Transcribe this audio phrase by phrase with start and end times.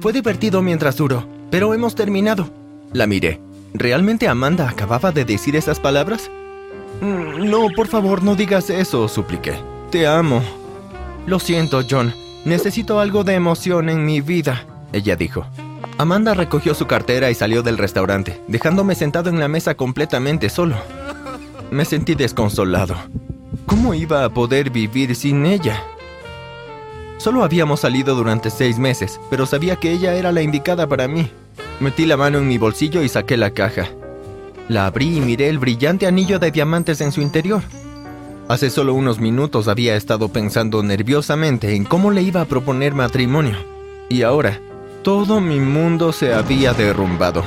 [0.00, 2.48] Fue divertido mientras duró, pero hemos terminado.
[2.92, 3.40] La miré.
[3.74, 6.30] ¿Realmente Amanda acababa de decir esas palabras?
[7.02, 9.54] Mm, no, por favor, no digas eso, supliqué.
[9.90, 10.42] Te amo.
[11.26, 12.14] Lo siento, John.
[12.46, 15.46] Necesito algo de emoción en mi vida, ella dijo.
[15.98, 20.76] Amanda recogió su cartera y salió del restaurante, dejándome sentado en la mesa completamente solo.
[21.70, 22.96] Me sentí desconsolado.
[23.66, 25.84] ¿Cómo iba a poder vivir sin ella?
[27.20, 31.30] Solo habíamos salido durante seis meses, pero sabía que ella era la indicada para mí.
[31.78, 33.90] Metí la mano en mi bolsillo y saqué la caja.
[34.70, 37.62] La abrí y miré el brillante anillo de diamantes en su interior.
[38.48, 43.56] Hace solo unos minutos había estado pensando nerviosamente en cómo le iba a proponer matrimonio.
[44.08, 44.58] Y ahora,
[45.02, 47.44] todo mi mundo se había derrumbado.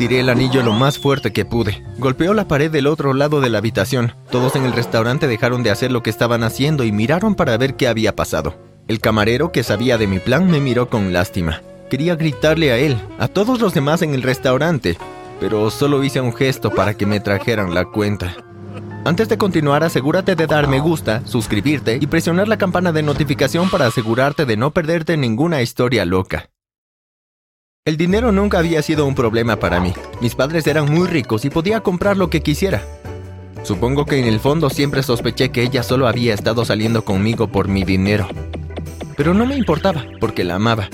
[0.00, 1.84] Tiré el anillo lo más fuerte que pude.
[1.98, 4.14] Golpeó la pared del otro lado de la habitación.
[4.30, 7.74] Todos en el restaurante dejaron de hacer lo que estaban haciendo y miraron para ver
[7.76, 8.54] qué había pasado.
[8.88, 11.60] El camarero, que sabía de mi plan, me miró con lástima.
[11.90, 14.96] Quería gritarle a él, a todos los demás en el restaurante,
[15.38, 18.34] pero solo hice un gesto para que me trajeran la cuenta.
[19.04, 23.68] Antes de continuar, asegúrate de dar me gusta, suscribirte y presionar la campana de notificación
[23.68, 26.48] para asegurarte de no perderte ninguna historia loca.
[27.86, 29.94] El dinero nunca había sido un problema para mí.
[30.20, 32.82] Mis padres eran muy ricos y podía comprar lo que quisiera.
[33.62, 37.68] Supongo que en el fondo siempre sospeché que ella solo había estado saliendo conmigo por
[37.68, 38.28] mi dinero.
[39.16, 40.90] Pero no me importaba, porque la amaba.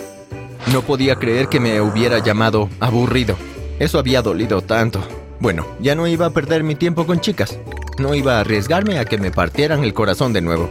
[0.72, 3.36] No podía creer que me hubiera llamado aburrido.
[3.80, 5.02] Eso había dolido tanto.
[5.40, 7.58] Bueno, ya no iba a perder mi tiempo con chicas.
[7.98, 10.70] No iba a arriesgarme a que me partieran el corazón de nuevo.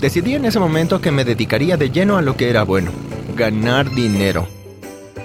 [0.00, 2.90] Decidí en ese momento que me dedicaría de lleno a lo que era bueno,
[3.36, 4.48] ganar dinero.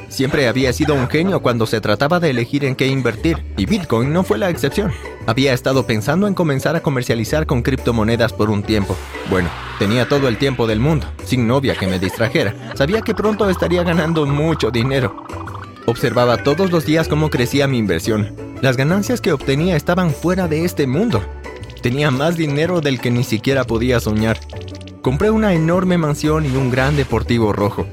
[0.09, 4.14] Siempre había sido un genio cuando se trataba de elegir en qué invertir, y Bitcoin
[4.14, 4.92] no fue la excepción.
[5.28, 8.95] Había estado pensando en comenzar a comercializar con criptomonedas por un tiempo.
[9.30, 12.73] Bueno, tenía todo el tiempo del mundo, sin novia que me distrajera.
[12.75, 15.25] Sabía que pronto estaría ganando mucho dinero.
[15.88, 18.36] Observaba todos los días cómo crecía mi inversión.
[18.62, 21.24] Las ganancias que obtenía estaban fuera de este mundo.
[21.81, 24.40] Tenía más dinero del que ni siquiera podía soñar.
[25.02, 27.85] Compré una enorme mansión y un gran deportivo rojo.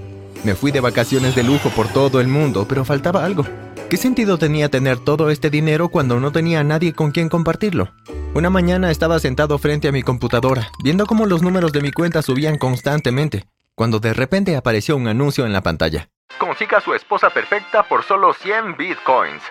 [0.44, 3.46] Me fui de vacaciones de lujo por todo el mundo, pero faltaba algo.
[3.88, 7.92] ¿Qué sentido tenía tener todo este dinero cuando no tenía a nadie con quien compartirlo?
[8.34, 12.22] Una mañana estaba sentado frente a mi computadora, viendo cómo los números de mi cuenta
[12.22, 13.44] subían constantemente,
[13.76, 16.08] cuando de repente apareció un anuncio en la pantalla.
[16.40, 19.42] Consiga su esposa perfecta por solo 100 bitcoins.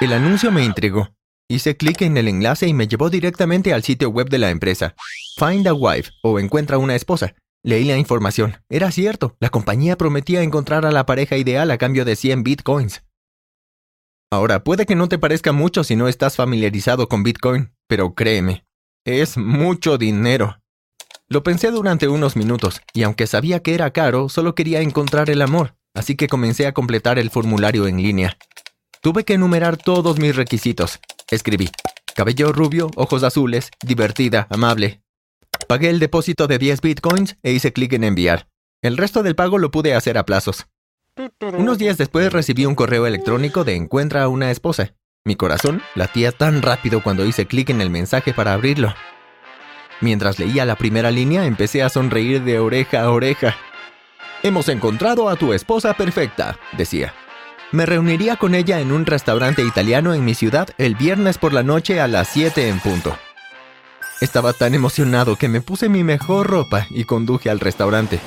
[0.00, 1.10] El anuncio me intrigó.
[1.48, 4.94] Hice clic en el enlace y me llevó directamente al sitio web de la empresa.
[5.36, 7.34] Find a wife o encuentra una esposa.
[7.64, 8.56] Leí la información.
[8.68, 13.02] Era cierto, la compañía prometía encontrar a la pareja ideal a cambio de 100 bitcoins.
[14.30, 18.66] Ahora, puede que no te parezca mucho si no estás familiarizado con Bitcoin, pero créeme,
[19.06, 20.60] es mucho dinero.
[21.28, 25.40] Lo pensé durante unos minutos, y aunque sabía que era caro, solo quería encontrar el
[25.40, 28.36] amor, así que comencé a completar el formulario en línea.
[29.00, 31.00] Tuve que enumerar todos mis requisitos.
[31.30, 31.70] Escribí,
[32.14, 35.02] cabello rubio, ojos azules, divertida, amable,
[35.68, 38.48] Pagué el depósito de 10 bitcoins e hice clic en enviar.
[38.80, 40.66] El resto del pago lo pude hacer a plazos.
[41.58, 44.94] Unos días después recibí un correo electrónico de encuentra a una esposa.
[45.26, 48.94] Mi corazón latía tan rápido cuando hice clic en el mensaje para abrirlo.
[50.00, 53.54] Mientras leía la primera línea empecé a sonreír de oreja a oreja.
[54.42, 57.12] Hemos encontrado a tu esposa perfecta, decía.
[57.72, 61.62] Me reuniría con ella en un restaurante italiano en mi ciudad el viernes por la
[61.62, 63.18] noche a las 7 en punto.
[64.20, 68.18] Estaba tan emocionado que me puse mi mejor ropa y conduje al restaurante.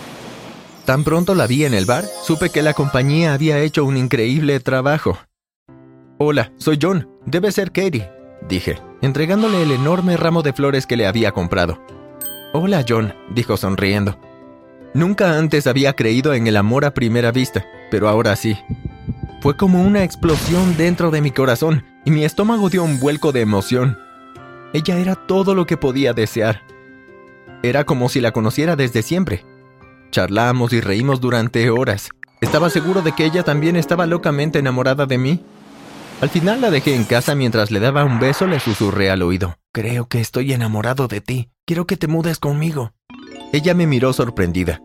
[0.86, 4.60] Tan pronto la vi en el bar, supe que la compañía había hecho un increíble
[4.62, 5.20] trabajo.
[6.18, 7.10] Hola, soy John.
[7.26, 8.10] Debe ser Katie,
[8.48, 11.80] dije, entregándole el enorme ramo de flores que le había comprado.
[12.54, 14.20] Hola, John, dijo sonriendo.
[14.94, 18.58] Nunca antes había creído en el amor a primera vista, pero ahora sí.
[19.42, 23.42] Fue como una explosión dentro de mi corazón y mi estómago dio un vuelco de
[23.42, 23.98] emoción.
[24.74, 26.64] Ella era todo lo que podía desear.
[27.64, 29.46] Era como si la conociera desde siempre.
[30.12, 32.10] Charlamos y reímos durante horas.
[32.40, 35.44] Estaba seguro de que ella también estaba locamente enamorada de mí.
[36.22, 39.58] Al final la dejé en casa mientras le daba un beso, le susurré al oído.
[39.74, 41.50] Creo que estoy enamorado de ti.
[41.66, 42.94] Quiero que te mudes conmigo.
[43.54, 44.82] Ella me miró sorprendida.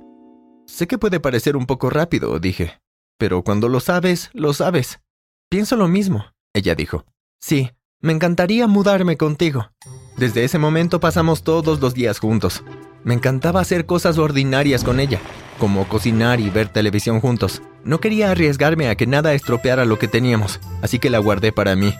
[0.67, 2.81] Sé que puede parecer un poco rápido, dije.
[3.19, 5.01] Pero cuando lo sabes, lo sabes.
[5.49, 7.05] Pienso lo mismo, ella dijo.
[7.41, 7.71] Sí,
[8.01, 9.71] me encantaría mudarme contigo.
[10.17, 12.63] Desde ese momento pasamos todos los días juntos.
[13.05, 15.21] Me encantaba hacer cosas ordinarias con ella,
[15.59, 17.63] como cocinar y ver televisión juntos.
[17.85, 21.77] No quería arriesgarme a que nada estropeara lo que teníamos, así que la guardé para
[21.77, 21.95] mí.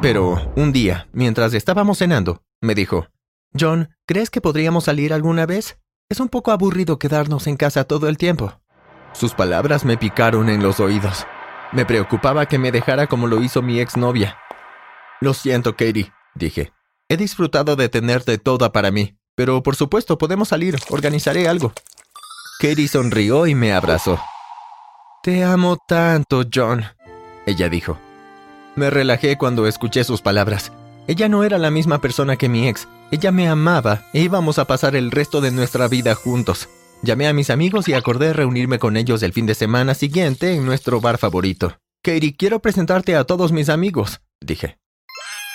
[0.00, 3.08] Pero un día, mientras estábamos cenando, me dijo,
[3.58, 5.78] John, ¿crees que podríamos salir alguna vez?
[6.08, 8.60] Es un poco aburrido quedarnos en casa todo el tiempo.
[9.12, 11.26] Sus palabras me picaron en los oídos.
[11.72, 14.38] Me preocupaba que me dejara como lo hizo mi exnovia.
[15.20, 16.72] Lo siento, Katie, dije.
[17.08, 21.72] He disfrutado de tenerte toda para mí, pero por supuesto podemos salir, organizaré algo.
[22.58, 24.20] Katie sonrió y me abrazó.
[25.22, 26.84] Te amo tanto, John,
[27.46, 27.98] ella dijo.
[28.74, 30.72] Me relajé cuando escuché sus palabras.
[31.06, 32.88] Ella no era la misma persona que mi ex.
[33.10, 36.68] Ella me amaba e íbamos a pasar el resto de nuestra vida juntos.
[37.02, 40.66] Llamé a mis amigos y acordé reunirme con ellos el fin de semana siguiente en
[40.66, 41.78] nuestro bar favorito.
[42.02, 44.78] Katie, quiero presentarte a todos mis amigos, dije.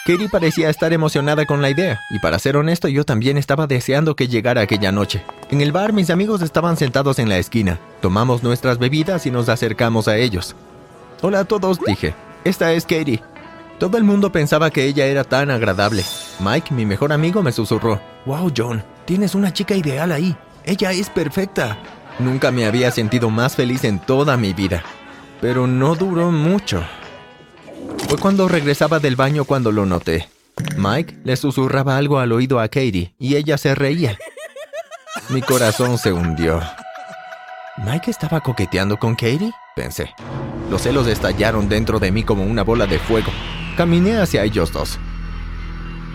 [0.04, 4.16] Katie parecía estar emocionada con la idea, y para ser honesto yo también estaba deseando
[4.16, 5.24] que llegara aquella noche.
[5.52, 7.78] En el bar mis amigos estaban sentados en la esquina.
[8.02, 10.56] Tomamos nuestras bebidas y nos acercamos a ellos.
[11.22, 12.16] Hola a todos, dije.
[12.44, 13.22] Esta es Katie.
[13.78, 16.04] Todo el mundo pensaba que ella era tan agradable.
[16.40, 18.02] Mike, mi mejor amigo, me susurró.
[18.26, 20.36] Wow, John, tienes una chica ideal ahí.
[20.66, 21.78] Ella es perfecta.
[22.18, 24.82] Nunca me había sentido más feliz en toda mi vida.
[25.42, 26.84] Pero no duró mucho.
[28.12, 30.28] Fue cuando regresaba del baño cuando lo noté.
[30.76, 34.18] Mike le susurraba algo al oído a Katie y ella se reía.
[35.30, 36.60] Mi corazón se hundió.
[37.78, 39.54] ¿Mike estaba coqueteando con Katie?
[39.78, 40.14] Pensé.
[40.70, 43.32] Los celos estallaron dentro de mí como una bola de fuego.
[43.78, 45.00] Caminé hacia ellos dos.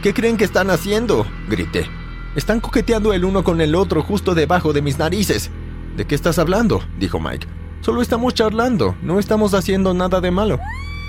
[0.02, 1.26] ¿Qué creen que están haciendo?
[1.48, 1.88] grité.
[2.34, 5.50] Están coqueteando el uno con el otro justo debajo de mis narices.
[5.96, 6.82] ¿De qué estás hablando?
[6.98, 7.46] dijo Mike.
[7.80, 10.60] Solo estamos charlando, no estamos haciendo nada de malo.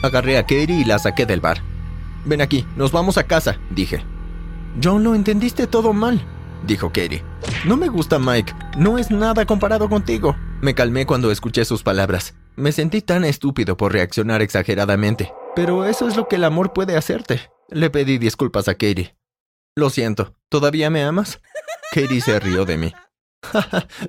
[0.03, 1.61] Agarré a Katie y la saqué del bar.
[2.25, 4.03] Ven aquí, nos vamos a casa, dije.
[4.83, 6.21] John, lo entendiste todo mal,
[6.65, 7.23] dijo Katie.
[7.65, 10.35] No me gusta Mike, no es nada comparado contigo.
[10.61, 12.35] Me calmé cuando escuché sus palabras.
[12.55, 16.97] Me sentí tan estúpido por reaccionar exageradamente, pero eso es lo que el amor puede
[16.97, 17.41] hacerte.
[17.69, 19.15] Le pedí disculpas a Katie.
[19.75, 21.39] Lo siento, ¿todavía me amas?
[21.93, 22.93] Katie se rió de mí.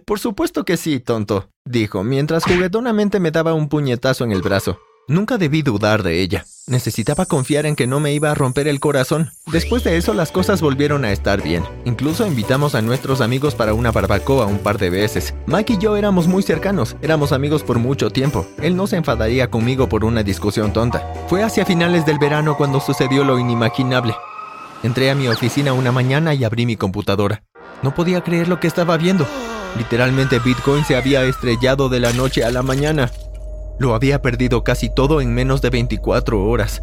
[0.05, 4.79] Por supuesto que sí, tonto, dijo, mientras juguetonamente me daba un puñetazo en el brazo.
[5.08, 6.44] Nunca debí dudar de ella.
[6.66, 9.31] Necesitaba confiar en que no me iba a romper el corazón.
[9.50, 11.64] Después de eso las cosas volvieron a estar bien.
[11.87, 15.34] Incluso invitamos a nuestros amigos para una barbacoa un par de veces.
[15.46, 18.46] Mike y yo éramos muy cercanos, éramos amigos por mucho tiempo.
[18.60, 21.10] Él no se enfadaría conmigo por una discusión tonta.
[21.26, 24.14] Fue hacia finales del verano cuando sucedió lo inimaginable.
[24.82, 27.44] Entré a mi oficina una mañana y abrí mi computadora.
[27.82, 29.26] No podía creer lo que estaba viendo.
[29.78, 33.10] Literalmente Bitcoin se había estrellado de la noche a la mañana.
[33.79, 36.83] Lo había perdido casi todo en menos de 24 horas.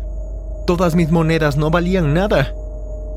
[0.65, 2.53] Todas mis monedas no valían nada.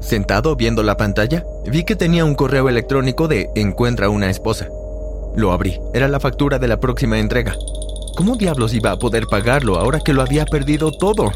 [0.01, 4.69] Sentado viendo la pantalla, vi que tenía un correo electrónico de Encuentra una esposa.
[5.37, 7.55] Lo abrí, era la factura de la próxima entrega.
[8.17, 11.31] ¿Cómo diablos iba a poder pagarlo ahora que lo había perdido todo?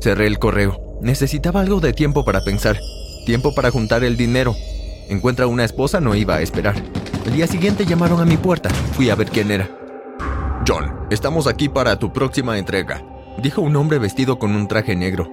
[0.00, 0.80] Cerré el correo.
[1.02, 2.80] Necesitaba algo de tiempo para pensar,
[3.26, 4.56] tiempo para juntar el dinero.
[5.10, 6.74] Encuentra una esposa no iba a esperar.
[7.26, 8.70] El día siguiente llamaron a mi puerta.
[8.92, 9.68] Fui a ver quién era.
[10.66, 13.00] John, estamos aquí para tu próxima entrega,
[13.38, 15.30] dijo un hombre vestido con un traje negro.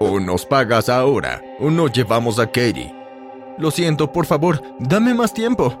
[0.00, 2.92] O nos pagas ahora, o nos llevamos a Katie.
[3.56, 5.80] Lo siento, por favor, dame más tiempo.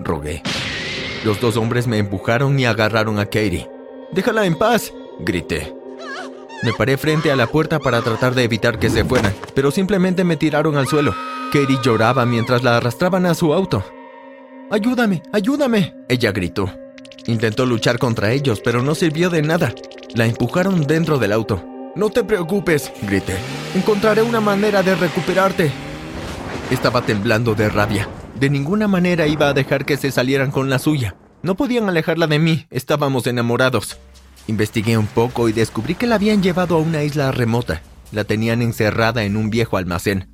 [0.00, 0.42] Rogué.
[1.24, 3.70] Los dos hombres me empujaron y agarraron a Katie.
[4.12, 5.74] Déjala en paz, grité.
[6.62, 10.24] Me paré frente a la puerta para tratar de evitar que se fueran, pero simplemente
[10.24, 11.14] me tiraron al suelo.
[11.54, 13.82] Katie lloraba mientras la arrastraban a su auto.
[14.70, 16.70] Ayúdame, ayúdame, ella gritó.
[17.26, 19.74] Intentó luchar contra ellos, pero no sirvió de nada.
[20.14, 21.64] La empujaron dentro del auto.
[21.94, 23.36] No te preocupes, grité.
[23.74, 25.70] Encontraré una manera de recuperarte.
[26.70, 28.08] Estaba temblando de rabia.
[28.38, 31.16] De ninguna manera iba a dejar que se salieran con la suya.
[31.42, 33.98] No podían alejarla de mí, estábamos enamorados.
[34.46, 37.82] Investigué un poco y descubrí que la habían llevado a una isla remota.
[38.12, 40.28] La tenían encerrada en un viejo almacén.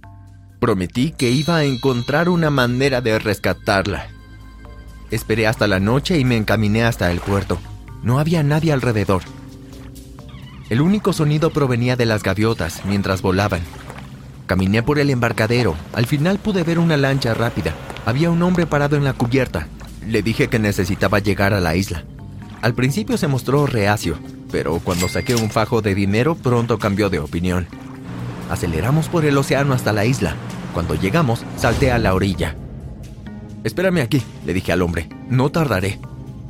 [0.61, 4.09] Prometí que iba a encontrar una manera de rescatarla.
[5.11, 7.59] Esperé hasta la noche y me encaminé hasta el puerto.
[8.03, 9.23] No había nadie alrededor.
[10.69, 13.61] El único sonido provenía de las gaviotas mientras volaban.
[14.47, 15.77] Caminé por el embarcadero.
[15.93, 17.73] Al final pude ver una lancha rápida.
[18.05, 19.69] Había un hombre parado en la cubierta.
[20.07, 22.05] Le dije que necesitaba llegar a la isla.
[22.63, 24.19] Al principio se mostró reacio,
[24.51, 27.69] pero cuando saqué un fajo de dinero pronto cambió de opinión.
[28.51, 30.35] Aceleramos por el océano hasta la isla.
[30.75, 32.57] Cuando llegamos, salté a la orilla.
[33.67, 35.09] Espérame aquí, le dije al hombre.
[35.29, 35.99] No tardaré.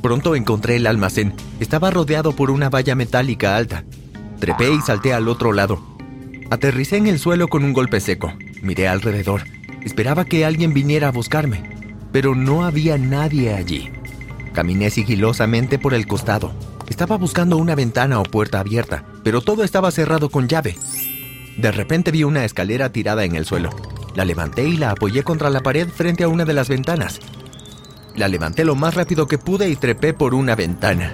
[0.02, 1.32] Pronto encontré el almacén.
[1.60, 3.84] Estaba rodeado por una valla metálica alta.
[4.38, 5.80] Trepé y salté al otro lado.
[6.50, 8.34] Aterricé en el suelo con un golpe seco.
[8.60, 9.44] Miré alrededor.
[9.82, 11.62] Esperaba que alguien viniera a buscarme,
[12.12, 13.90] pero no había nadie allí.
[14.52, 16.52] Caminé sigilosamente por el costado.
[16.86, 20.76] Estaba buscando una ventana o puerta abierta, pero todo estaba cerrado con llave.
[21.56, 23.70] De repente vi una escalera tirada en el suelo.
[24.16, 27.20] La levanté y la apoyé contra la pared frente a una de las ventanas.
[28.16, 31.12] La levanté lo más rápido que pude y trepé por una ventana.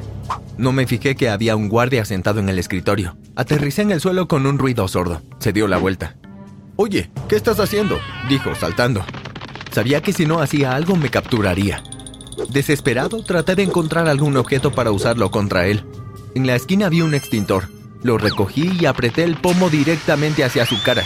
[0.57, 3.17] No me fijé que había un guardia sentado en el escritorio.
[3.35, 5.21] Aterricé en el suelo con un ruido sordo.
[5.41, 6.15] Se dio la vuelta.
[6.77, 7.99] Oye, ¿qué estás haciendo?
[8.29, 9.05] dijo, saltando.
[9.73, 11.83] Sabía que si no hacía algo me capturaría.
[12.51, 15.85] Desesperado, traté de encontrar algún objeto para usarlo contra él.
[16.37, 17.69] En la esquina había un extintor.
[18.05, 21.03] Lo recogí y apreté el pomo directamente hacia su cara.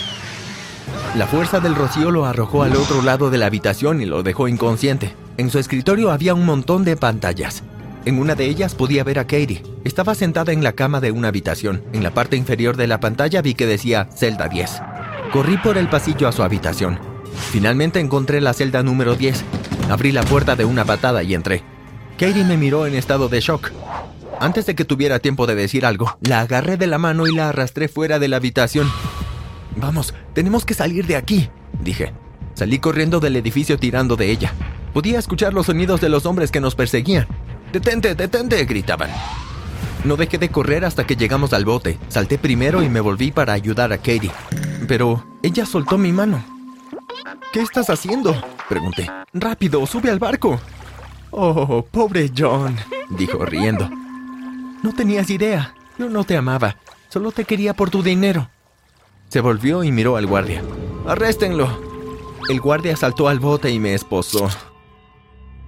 [1.16, 4.48] La fuerza del rocío lo arrojó al otro lado de la habitación y lo dejó
[4.48, 5.14] inconsciente.
[5.38, 7.62] En su escritorio había un montón de pantallas.
[8.04, 9.62] En una de ellas podía ver a Katie.
[9.84, 11.82] Estaba sentada en la cama de una habitación.
[11.94, 14.82] En la parte inferior de la pantalla vi que decía celda 10.
[15.32, 16.98] Corrí por el pasillo a su habitación.
[17.50, 19.42] Finalmente encontré la celda número 10.
[19.88, 21.62] Abrí la puerta de una patada y entré.
[22.18, 23.72] Katie me miró en estado de shock.
[24.38, 27.48] Antes de que tuviera tiempo de decir algo, la agarré de la mano y la
[27.48, 28.86] arrastré fuera de la habitación.
[29.76, 32.12] Vamos, tenemos que salir de aquí, dije.
[32.54, 34.52] Salí corriendo del edificio tirando de ella.
[34.94, 37.26] Podía escuchar los sonidos de los hombres que nos perseguían.
[37.70, 38.64] ¡Detente, detente!
[38.64, 39.10] gritaban.
[40.04, 41.98] No dejé de correr hasta que llegamos al bote.
[42.08, 44.30] Salté primero y me volví para ayudar a Katie.
[44.88, 46.42] Pero ella soltó mi mano.
[47.52, 48.34] ¿Qué estás haciendo?
[48.68, 49.10] Pregunté.
[49.34, 50.58] Rápido, sube al barco.
[51.30, 52.76] Oh, pobre John,
[53.10, 53.90] dijo riendo.
[54.82, 55.74] No tenías idea.
[55.98, 56.76] Yo no te amaba.
[57.08, 58.48] Solo te quería por tu dinero.
[59.28, 60.62] Se volvió y miró al guardia.
[61.06, 61.68] ¡Arréstenlo!
[62.48, 64.48] El guardia saltó al bote y me esposó.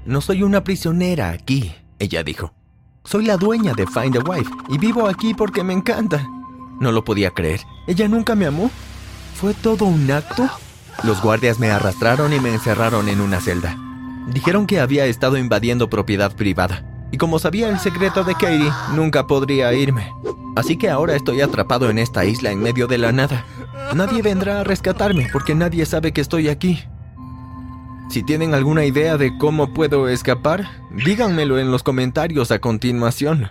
[0.05, 2.53] No soy una prisionera aquí, ella dijo.
[3.05, 6.27] Soy la dueña de Find a Wife y vivo aquí porque me encanta.
[6.81, 7.61] No lo podía creer.
[7.87, 8.71] ¿Ella nunca me amó?
[9.35, 10.49] ¿Fue todo un acto?
[11.05, 13.77] Los guardias me arrastraron y me encerraron en una celda.
[14.29, 16.85] Dijeron que había estado invadiendo propiedad privada.
[17.11, 20.12] Y como sabía el secreto de Katie, nunca podría irme.
[20.57, 23.45] Así que ahora estoy atrapado en esta isla en medio de la nada.
[23.95, 26.83] Nadie vendrá a rescatarme porque nadie sabe que estoy aquí.
[28.11, 33.50] Si tienen alguna idea de cómo puedo escapar, díganmelo en los comentarios a continuación.